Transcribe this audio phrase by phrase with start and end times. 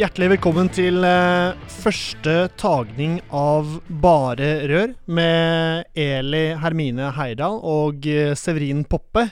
[0.00, 3.66] Hjertelig velkommen til eh, første tagning av
[4.00, 9.26] Bare rør med Eli Hermine Heidal og eh, Severin Poppe.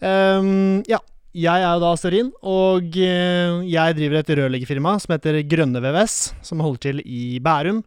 [0.00, 1.02] Um, ja,
[1.36, 6.16] jeg er jo da Severin, og eh, jeg driver et rørleggerfirma som heter Grønne VVS,
[6.48, 7.82] som holder til i Bærum.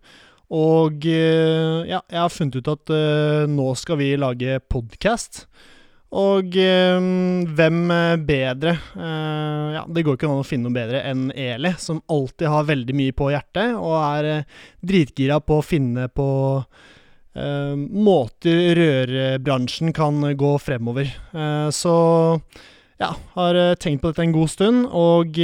[0.54, 2.94] Og ja, jeg har funnet ut at
[3.50, 5.48] nå skal vi lage podkast.
[6.16, 7.08] Og eh,
[7.58, 7.80] hvem
[8.24, 12.48] bedre eh, Ja, det går ikke an å finne noe bedre enn Eli, som alltid
[12.48, 16.30] har veldig mye på hjertet, og er eh, dritgira på å finne på
[17.36, 21.12] eh, måter rørbransjen kan gå fremover.
[21.12, 21.98] Eh, så
[23.04, 25.36] ja, har eh, tenkt på dette en god stund, og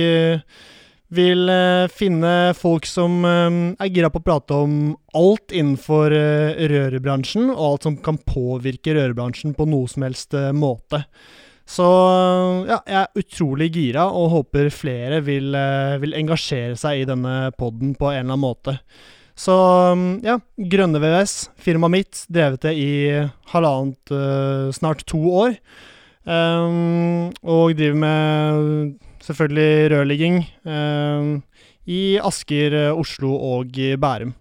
[1.16, 4.76] vil eh, finne folk som eh, er gira på å prate om
[5.18, 11.04] alt innenfor eh, rørbransjen, og alt som kan påvirke rørbransjen på noe som helst måte.
[11.70, 11.86] Så
[12.68, 15.56] ja, jeg er utrolig gira og håper flere vil,
[16.04, 18.74] vil engasjere seg i denne poden på en eller annen måte.
[19.40, 19.56] Så
[20.26, 22.92] ja, Grønne VVS, firmaet mitt, drevet det i
[23.54, 24.12] halvannet,
[24.76, 25.56] snart to år.
[26.24, 31.28] Um, og driver med selvfølgelig rørlegging eh,
[31.90, 34.34] i Asker, eh, Oslo og Bærum.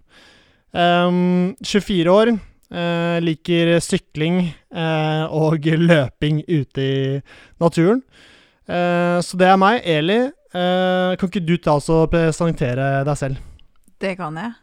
[0.73, 2.33] Um, 24 år.
[2.73, 7.19] Uh, liker sykling uh, og løping ute i
[7.61, 8.01] naturen.
[8.65, 9.81] Så det er meg.
[9.83, 10.15] Eli,
[10.55, 13.41] kan ikke du ta oss og presentere deg selv?
[13.99, 14.53] Det kan jeg.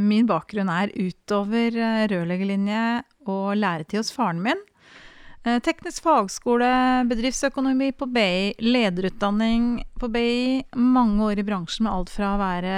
[0.00, 1.76] Min bakgrunn er utover
[2.08, 2.80] rørleggerlinje
[3.28, 4.64] og læretid hos faren min.
[5.48, 6.68] Eh, teknisk fagskole,
[7.08, 10.64] bedriftsøkonomi på BI, lederutdanning på BI.
[10.76, 12.74] Mange år i bransjen med alt fra å være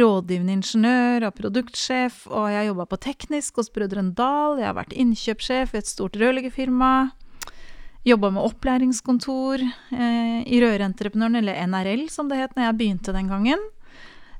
[0.00, 4.60] rådgivende ingeniør og produktsjef, og jeg har jobba på teknisk hos Brødrene Dal.
[4.60, 6.92] Jeg har vært innkjøpssjef i et stort rørleggerfirma.
[8.06, 13.30] Jobba med opplæringskontor eh, i Rørentreprenøren, eller NRL som det het når jeg begynte den
[13.32, 13.68] gangen.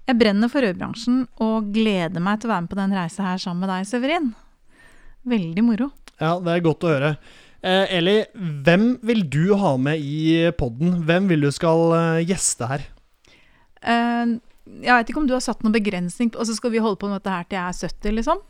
[0.06, 3.42] Jeg brenner for rørbransjen og gleder meg til å være med på den reisa her
[3.42, 4.34] sammen med deg, Severin.
[5.26, 5.90] Veldig moro.
[6.22, 7.16] Ja, det er godt å høre.
[7.66, 8.16] Eh, Eli,
[8.64, 11.00] hvem vil du ha med i podden?
[11.08, 12.84] Hvem vil du skal uh, gjeste her?
[13.82, 14.36] Uh,
[14.82, 17.06] jeg vet ikke om du har satt noen begrensning Og så skal vi holde på
[17.06, 18.40] med dette her til jeg er 70, liksom?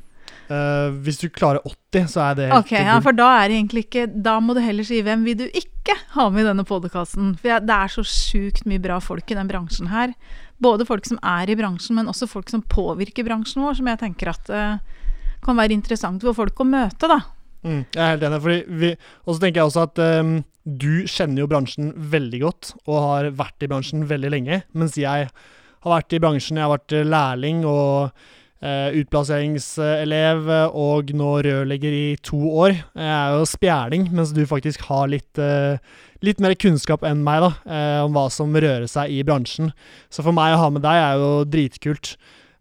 [0.47, 3.59] Uh, hvis du klarer 80, så er det helt Ok, ja, For da er det
[3.59, 6.65] egentlig ikke Da må du heller si hvem vil du ikke ha med i denne
[6.67, 7.35] podkasten?
[7.41, 10.17] For jeg, det er så sjukt mye bra folk i den bransjen her.
[10.63, 14.01] Både folk som er i bransjen, men også folk som påvirker bransjen vår, som jeg
[14.01, 15.05] tenker at uh,
[15.45, 17.21] kan være interessant for folk å møte, da.
[17.67, 18.93] Mm, jeg er helt enig.
[19.27, 23.31] Og så tenker jeg også at um, du kjenner jo bransjen veldig godt, og har
[23.39, 24.63] vært i bransjen veldig lenge.
[24.79, 28.15] Mens jeg har vært i bransjen, jeg har vært eh, lærling og
[28.63, 32.75] uh, utplasseringselev og nå rørlegger i to år.
[32.99, 35.79] Jeg er jo spjæling, mens du faktisk har litt, uh,
[36.27, 39.71] litt mer kunnskap enn meg da, uh, om hva som rører seg i bransjen.
[40.11, 42.17] Så for meg å ha med deg er jo dritkult.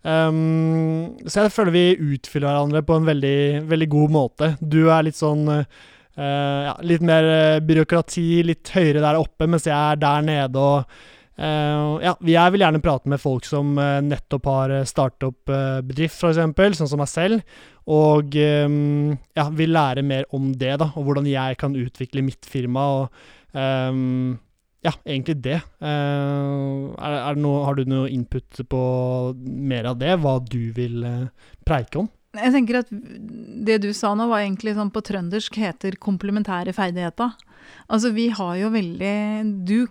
[0.06, 4.52] Um, så jeg føler vi utfyller hverandre på en veldig, veldig god måte.
[4.62, 5.66] Du er litt sånn uh,
[6.16, 10.84] ja, Litt mer uh, byråkrati, litt høyere der oppe, mens jeg er der nede og
[11.42, 13.74] uh, Ja, jeg vil gjerne prate med folk som
[14.06, 15.56] nettopp har startet opp
[15.90, 17.58] bedrift, f.eks., sånn som meg selv.
[17.90, 22.46] Og um, ja, vil lære mer om det, da, og hvordan jeg kan utvikle mitt
[22.50, 22.86] firma.
[23.02, 24.38] og um,
[24.86, 25.60] ja, egentlig det.
[25.82, 28.84] Uh, er, er noe, har du noe input på
[29.42, 30.14] mer av det?
[30.22, 32.12] Hva du vil uh, preike om?
[32.36, 37.34] Jeg tenker at Det du sa nå, var egentlig sånn på trøndersk heter komplementære ferdigheter.
[37.90, 39.16] Altså, vi har jo veldig
[39.66, 39.88] du,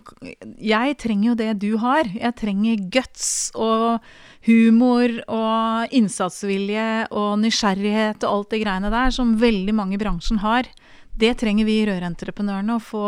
[0.59, 2.07] Jeg trenger jo det du har.
[2.13, 4.03] Jeg trenger guts og
[4.47, 10.43] humor og innsatsvilje og nysgjerrighet og alt det greiene der som veldig mange i bransjen
[10.45, 10.69] har.
[11.15, 13.07] Det trenger vi rørentreprenørene å få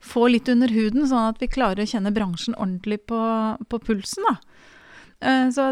[0.00, 3.20] få litt under huden, sånn at vi klarer å kjenne bransjen ordentlig på,
[3.68, 4.26] på pulsen.
[4.28, 4.38] da.
[5.20, 5.70] Eh, så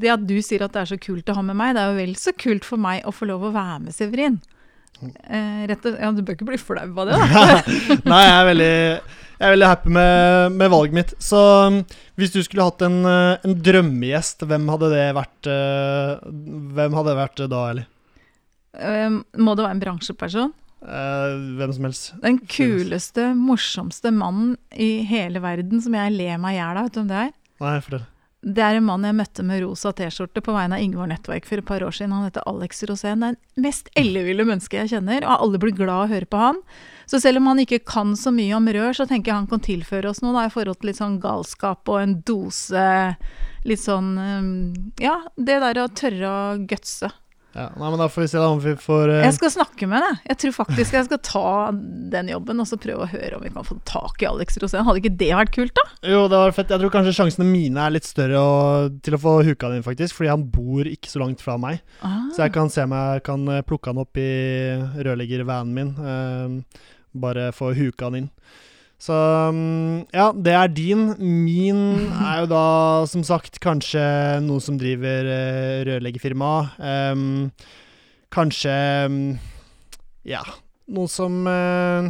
[0.00, 1.92] det at du sier at det er så kult å ha med meg, det er
[1.92, 4.40] jo vel så kult for meg å få lov å være med, Severin.
[4.96, 7.56] Eh, rett og, ja, du bør ikke bli flau av det, da.
[8.10, 8.76] Nei, jeg er veldig,
[9.36, 11.12] jeg er veldig happy med, med, valget mitt.
[11.20, 11.82] Så um,
[12.16, 15.50] hvis du skulle hatt en, uh, en drømmegjest, hvem hadde det vært?
[16.80, 17.84] Hvem hadde det vært da, Eli?
[19.40, 20.56] Må det være en bransjeperson?
[20.86, 22.12] Eh, hvem som helst.
[22.22, 26.86] Den kuleste, morsomste mannen i hele verden som jeg ler meg i hjel av.
[26.86, 27.32] Vet du hvem det er?
[27.64, 28.04] Nei, fortell.
[28.46, 31.58] Det er en mann jeg møtte med rosa T-skjorte på vegne av Ingvar Nettverk for
[31.58, 32.12] et par år siden.
[32.14, 33.24] Han heter Alex Rosén.
[33.24, 36.30] Det er det mest elleville mennesket jeg kjenner, og alle blir glad av å høre
[36.30, 36.60] på han.
[37.10, 39.64] Så selv om han ikke kan så mye om rør, så tenker jeg han kan
[39.66, 42.86] tilføre oss noe da, i forhold til litt sånn galskap og en dose
[43.66, 44.50] Litt sånn um,
[45.02, 47.10] Ja, det der å tørre å gutse.
[47.56, 49.18] Ja, nei, men Da får vi se da om vi får uh...
[49.24, 50.18] Jeg skal snakke med henne.
[50.28, 51.52] Jeg tror faktisk jeg skal ta
[52.12, 54.84] den jobben og så prøve å høre om vi kan få tak i Alex Rosén.
[54.84, 55.86] Hadde ikke det vært kult, da?
[56.12, 56.74] Jo, det var fett.
[56.74, 58.52] Jeg tror kanskje sjansene mine er litt større å,
[59.00, 60.18] til å få huka den, inn, faktisk.
[60.18, 61.80] Fordi han bor ikke så langt fra meg.
[62.04, 62.26] Ah.
[62.36, 64.30] Så jeg kan se om jeg kan eh, plukke han opp i
[65.00, 65.96] rørleggervanen min.
[65.96, 68.30] Uh, bare få huka han inn.
[69.02, 69.14] Så
[69.52, 71.08] mm, ja, det er din.
[71.20, 71.80] Min
[72.16, 72.66] er jo da
[73.10, 74.02] som sagt kanskje
[74.44, 76.52] noe som driver uh, rørleggerfirma.
[76.80, 77.26] Um,
[78.32, 78.72] kanskje
[79.06, 79.18] um,
[80.26, 80.42] ja,
[80.96, 82.08] noe som uh,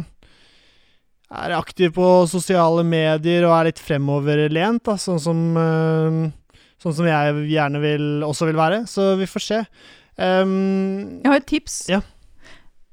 [1.27, 6.27] er aktiv på sosiale medier og er litt fremoverlent, da, sånn som uh,
[6.77, 8.83] Sånn som jeg gjerne vil, også vil være.
[8.85, 9.57] Så vi får se.
[10.13, 11.77] Um, Jeg har et tips.
[11.89, 12.03] Ja.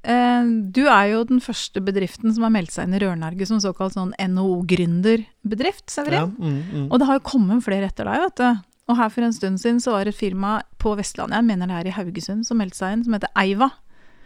[0.05, 3.61] Eh, du er jo den første bedriften som har meldt seg inn i Rør-Norge som
[3.63, 6.19] såkalt sånn NHO-gründerbedrift, Severin.
[6.21, 6.87] ja, mm, mm.
[6.91, 8.63] Og det har jo kommet flere etter deg, vet du.
[8.85, 11.71] Og her for en stund siden så var det et firma på Vestlandet, jeg mener
[11.71, 13.71] det er i Haugesund, som meldte seg inn, som heter Eiva.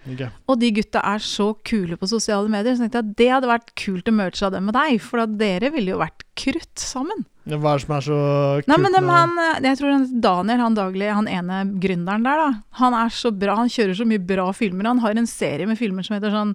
[0.07, 0.21] Ok.
[0.47, 3.51] Og de gutta er så kule på sosiale medier, så tenkte jeg at det hadde
[3.51, 7.25] vært kult å merge av dem med deg, for dere ville jo vært krutt sammen.
[7.49, 8.19] Hva er det som er så
[8.59, 12.43] kult Nei, men dem, han, jeg tror han Daniel, han daglig, han ene gründeren der,
[12.45, 12.49] da.
[12.81, 14.89] Han er så bra, han kjører så mye bra filmer.
[14.91, 16.53] Han har en serie med filmer som heter sånn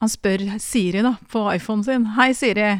[0.00, 2.06] Han spør Siri da, på iPhonen sin.
[2.16, 2.70] Hei, Siri.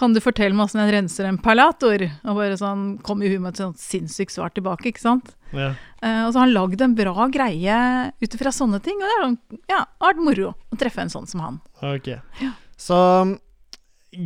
[0.00, 2.06] Kan du fortelle meg åssen jeg renser en perlator?
[2.24, 5.34] Og bare sånn kom i huet med et sånt sinnssykt svar tilbake, ikke sant.
[5.52, 5.74] ja.
[6.00, 7.76] Uh, og så har han lagd en bra greie
[8.22, 8.96] ut ifra sånne ting.
[8.96, 9.38] Og det sånn,
[9.68, 11.60] ja, vært moro å treffe en sånn som han.
[11.84, 12.14] Ok.
[12.40, 12.54] Ja.
[12.80, 12.96] Så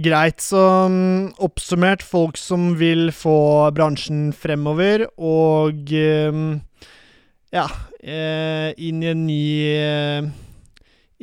[0.05, 0.41] greit.
[0.41, 6.55] Så mm, oppsummert, folk som vil få bransjen fremover, og mm,
[7.55, 7.67] ja
[8.05, 10.33] eh, inn i en ny eh,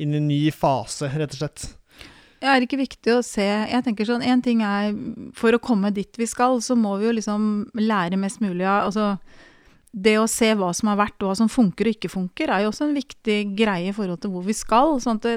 [0.01, 1.65] Inn i en ny fase, rett og slett.
[2.41, 4.95] Det er ikke viktig å se Jeg tenker sånn, en ting er
[5.37, 7.47] For å komme dit vi skal, så må vi jo liksom
[7.77, 9.13] lære mest mulig av Altså,
[9.91, 12.63] det å se hva som har vært, og hva som funker og ikke funker, er
[12.63, 14.95] jo også en viktig greie i forhold til hvor vi skal.
[15.03, 15.33] Sånn at det,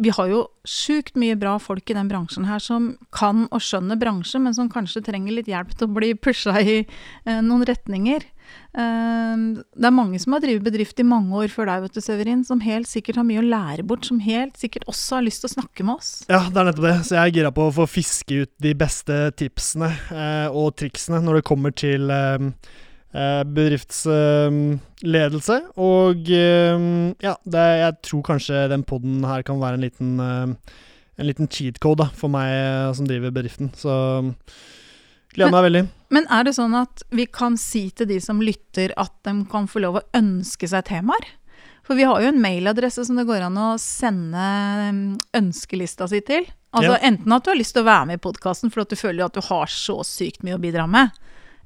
[0.00, 3.98] vi har jo sjukt mye bra folk i den bransjen her som kan og skjønner
[4.00, 8.24] bransje, men som kanskje trenger litt hjelp til å bli pusha i eh, noen retninger.
[8.24, 9.44] Eh,
[9.76, 12.44] det er mange som har drevet bedrift i mange år før deg, vet du, Severin,
[12.48, 15.50] som helt sikkert har mye å lære bort, som helt sikkert også har lyst til
[15.50, 16.12] å snakke med oss.
[16.32, 16.98] Ja, det er nettopp det.
[17.04, 21.20] Så jeg er gira på å få fiske ut de beste tipsene eh, og triksene
[21.26, 22.48] når det kommer til eh,
[23.12, 25.56] bedriftsledelse.
[25.76, 26.78] og eh,
[27.24, 30.46] ja, det, jeg tror kanskje den poden her kan være en liten, eh,
[31.18, 33.68] en liten cheat code da, for meg eh, som driver bedriften.
[33.74, 33.90] Så
[35.34, 35.84] gleder meg veldig.
[36.14, 39.66] Men er det sånn at vi kan si til de som lytter at de kan
[39.70, 41.24] få lov å ønske seg temaer?
[41.86, 44.46] For vi har jo en mailadresse som det går an å sende
[45.34, 46.44] ønskelista si til.
[46.70, 47.02] Altså Ja.
[47.02, 49.24] Enten at du har lyst til å være med i podkasten for at du føler
[49.24, 51.10] at du har så sykt mye å bidra med,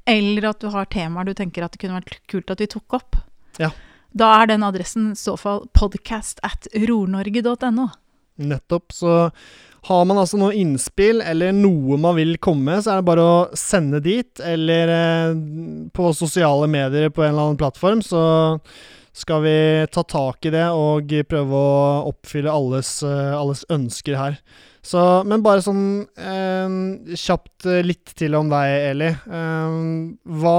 [0.06, 2.96] eller at du har temaer du tenker at det kunne vært kult at vi tok
[2.98, 3.20] opp.
[3.60, 3.70] Ja.
[4.14, 7.88] Da er den adressen i så fall podcast at rornorge.no.
[8.44, 8.92] Nettopp.
[8.94, 9.14] Så
[9.84, 13.24] har man altså noe innspill eller noe man vil komme med, så er det bare
[13.24, 15.34] å sende dit, eller eh,
[15.92, 18.22] på sosiale medier på en eller annen plattform, så
[19.14, 19.56] skal vi
[19.94, 24.40] ta tak i det og prøve å oppfylle alles, eh, alles ønsker her.
[24.84, 25.84] Så, men bare sånn
[26.18, 26.74] eh,
[27.16, 29.12] kjapt eh, litt til om deg, Eli.
[29.14, 29.78] Eh,
[30.42, 30.58] hva,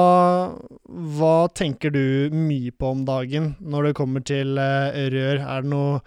[1.19, 5.43] hva tenker du mye på om dagen når det kommer til eh, rør?
[5.43, 5.99] Er det noe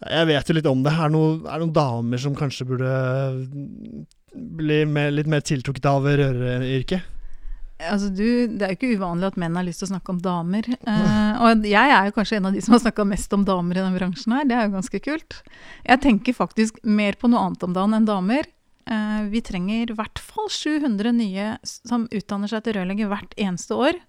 [0.00, 0.92] jeg vet jo litt om det.
[0.96, 2.92] Er det, noe, det noen damer som kanskje burde
[4.32, 7.09] bli mer, litt mer tiltrukket av røreryrket?
[7.88, 10.20] Altså du, Det er jo ikke uvanlig at menn har lyst til å snakke om
[10.24, 10.68] damer.
[10.68, 13.78] Eh, og jeg er jo kanskje en av de som har snakka mest om damer
[13.78, 14.48] i denne bransjen her.
[14.48, 15.40] Det er jo ganske kult.
[15.86, 18.48] Jeg tenker faktisk mer på noe annet om dagen enn damer.
[18.90, 23.76] Eh, vi trenger i hvert fall 700 nye som utdanner seg til rørlegger hvert eneste
[23.78, 24.00] år.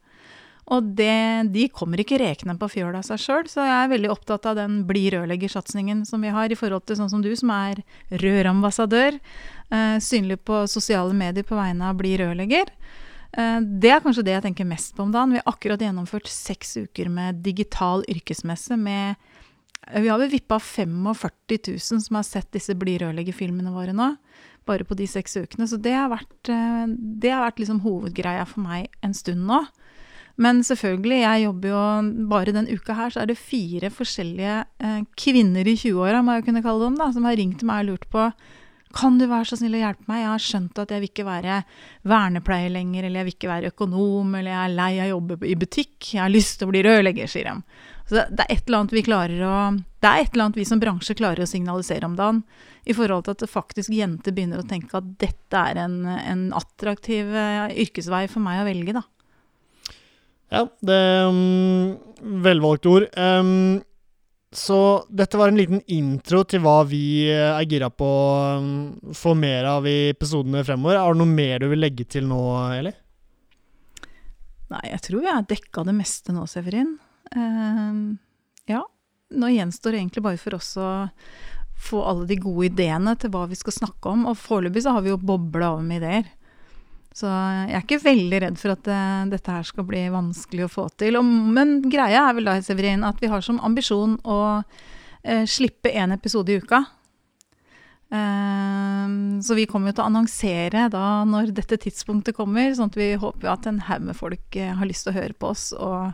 [0.71, 4.11] Og det, de kommer ikke rekende på fjøla av seg sjøl, så jeg er veldig
[4.13, 7.51] opptatt av den bli rørlegger-satsingen som vi har, i forhold til sånn som du, som
[7.55, 7.81] er
[8.21, 9.17] rørambassadør.
[9.71, 12.71] Eh, synlig på sosiale medier på vegne av bli rørlegger.
[13.37, 15.31] Eh, Det er kanskje det jeg tenker mest på om dagen.
[15.31, 19.15] Vi har akkurat gjennomført seks uker med digital yrkesmesse med
[19.97, 24.11] Vi har vel vippa 45 000 som har sett disse Bli rørlegger-filmene våre nå.
[24.65, 25.65] Bare på de seks ukene.
[25.67, 29.65] Så det har vært, eh, det har vært liksom hovedgreia for meg en stund nå.
[30.37, 35.01] Men selvfølgelig, jeg jobber jo bare den uka her, så er det fire forskjellige eh,
[35.17, 38.07] kvinner i 20-åra, må jeg kunne kalle dem, da, som har ringt meg og lurt
[38.13, 38.31] på
[38.95, 40.23] kan du være så snill å hjelpe meg?
[40.23, 41.61] Jeg har skjønt at jeg vil ikke være
[42.07, 45.37] vernepleier lenger, eller jeg vil ikke være økonom, eller jeg er lei av å jobbe
[45.47, 45.95] i butikk.
[46.13, 47.85] Jeg har lyst til å bli rørlegger, sier de.
[48.09, 49.55] Så det er et eller annet vi klarer å
[50.01, 52.41] Det er et eller annet vi som bransje klarer å signalisere om dagen,
[52.89, 57.29] i forhold til at faktisk jenter begynner å tenke at dette er en, en attraktiv
[57.37, 59.03] eh, yrkesvei for meg å velge, da.
[60.51, 61.93] Ja, det er um,
[62.43, 63.05] velvalgte ord.
[63.15, 63.79] Um,
[64.51, 69.13] så dette var en liten intro til hva vi eh, er gira på å um,
[69.15, 70.99] få mer av i episodene fremover.
[70.99, 72.41] Er det noe mer du vil legge til nå,
[72.75, 72.91] Eli?
[74.71, 76.97] Nei, jeg tror jeg har dekka det meste nå, Severin.
[77.31, 78.19] Uh,
[78.67, 78.83] ja.
[79.31, 80.89] Nå gjenstår det egentlig bare for oss å
[81.81, 84.27] få alle de gode ideene til hva vi skal snakke om.
[84.27, 86.27] Og foreløpig så har vi jo bobla over med ideer.
[87.11, 90.71] Så jeg er ikke veldig redd for at uh, dette her skal bli vanskelig å
[90.71, 91.19] få til.
[91.19, 96.15] Men greia er vel da, Severin, at vi har som ambisjon å uh, slippe én
[96.15, 96.85] episode i uka.
[98.11, 102.99] Uh, så vi kommer jo til å annonsere da når dette tidspunktet kommer, sånn at
[102.99, 105.71] vi håper at en haug med folk har lyst til å høre på oss.
[105.75, 106.11] Og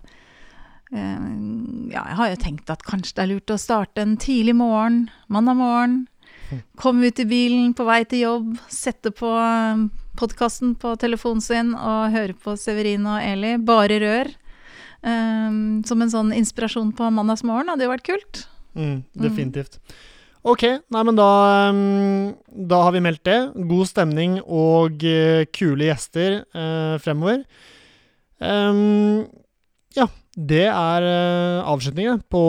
[0.87, 5.09] ja, jeg har jo tenkt at kanskje det er lurt å starte en tidlig morgen,
[5.27, 5.97] mandag morgen.
[6.79, 9.31] Komme ut i bilen på vei til jobb, sette på
[10.17, 13.55] podkasten på telefonen sin og høre på Severin og Eli.
[13.61, 14.33] Bare rør.
[15.07, 18.45] Um, som en sånn inspirasjon på mandagsmorgen hadde jo vært kult.
[18.77, 19.77] Mm, definitivt.
[19.77, 19.97] Mm.
[20.47, 20.63] Ok,
[20.93, 21.29] nei, men da,
[21.69, 22.31] um,
[22.69, 23.37] da har vi meldt det.
[23.69, 27.43] God stemning og uh, kule gjester uh, fremover.
[28.39, 29.27] Um,
[29.97, 32.41] ja, det er uh, avslutningen på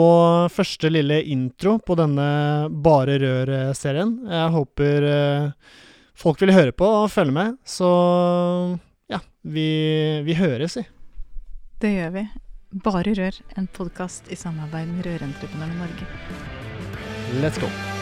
[0.53, 2.27] første lille intro på denne
[2.85, 4.13] Bare rør-serien.
[4.29, 5.79] Jeg håper uh,
[6.13, 7.57] folk vil høre på og følge med.
[7.65, 7.89] Så
[9.09, 9.69] ja, vi,
[10.27, 10.85] vi høres, vi.
[11.81, 12.27] Det gjør vi.
[12.85, 16.05] Bare Rør, en podkast i samarbeid med Rørentreprenørene Norge.
[17.41, 17.98] Let's go.